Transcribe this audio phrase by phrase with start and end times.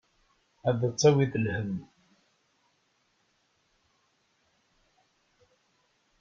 [0.69, 1.73] Ad d-tawiḍ lhemm.